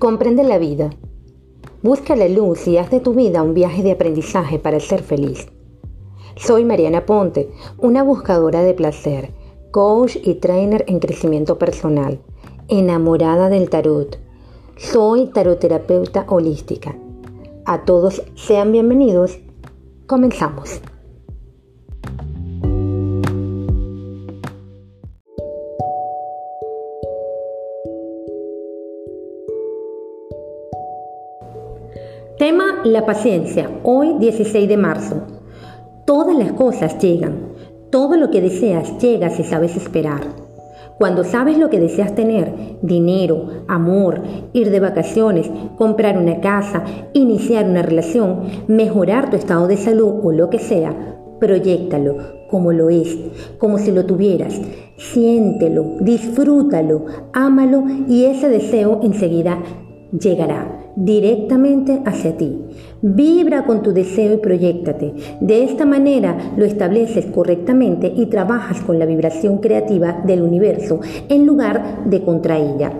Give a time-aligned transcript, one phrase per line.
[0.00, 0.88] Comprende la vida.
[1.82, 5.48] Busca la luz y haz de tu vida un viaje de aprendizaje para ser feliz.
[6.36, 9.34] Soy Mariana Ponte, una buscadora de placer,
[9.72, 12.18] coach y trainer en crecimiento personal,
[12.68, 14.18] enamorada del tarot.
[14.78, 16.96] Soy taroterapeuta holística.
[17.66, 19.38] A todos sean bienvenidos.
[20.06, 20.80] Comenzamos.
[32.40, 35.26] Tema La paciencia, hoy 16 de marzo.
[36.06, 37.50] Todas las cosas llegan,
[37.90, 40.22] todo lo que deseas llega si sabes esperar.
[40.96, 44.22] Cuando sabes lo que deseas tener, dinero, amor,
[44.54, 50.32] ir de vacaciones, comprar una casa, iniciar una relación, mejorar tu estado de salud o
[50.32, 50.94] lo que sea,
[51.40, 52.16] proyectalo
[52.48, 53.18] como lo es,
[53.58, 54.58] como si lo tuvieras.
[54.96, 59.58] Siéntelo, disfrútalo, ámalo y ese deseo enseguida
[60.18, 62.64] llegará directamente hacia ti.
[63.02, 65.14] Vibra con tu deseo y proyectate.
[65.40, 71.46] De esta manera lo estableces correctamente y trabajas con la vibración creativa del universo en
[71.46, 72.92] lugar de contra ella.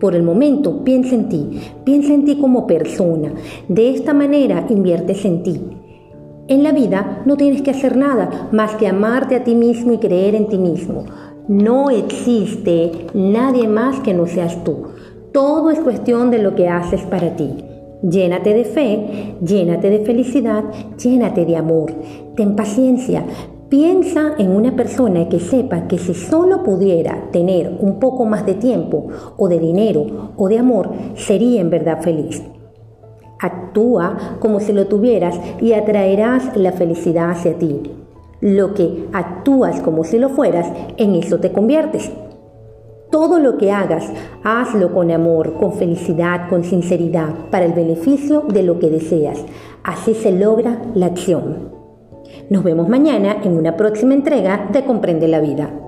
[0.00, 3.32] Por el momento, piensa en ti, piensa en ti como persona.
[3.68, 5.60] De esta manera inviertes en ti.
[6.46, 9.98] En la vida no tienes que hacer nada más que amarte a ti mismo y
[9.98, 11.04] creer en ti mismo.
[11.48, 14.84] No existe nadie más que no seas tú.
[15.32, 17.64] Todo es cuestión de lo que haces para ti.
[18.02, 20.64] Llénate de fe, llénate de felicidad,
[20.96, 21.92] llénate de amor.
[22.36, 23.24] Ten paciencia.
[23.68, 28.54] Piensa en una persona que sepa que si solo pudiera tener un poco más de
[28.54, 32.42] tiempo o de dinero o de amor, sería en verdad feliz.
[33.40, 37.82] Actúa como si lo tuvieras y atraerás la felicidad hacia ti.
[38.40, 42.10] Lo que actúas como si lo fueras, en eso te conviertes.
[43.10, 44.12] Todo lo que hagas,
[44.44, 49.44] hazlo con amor, con felicidad, con sinceridad, para el beneficio de lo que deseas.
[49.82, 51.70] Así se logra la acción.
[52.50, 55.87] Nos vemos mañana en una próxima entrega de Comprende la Vida.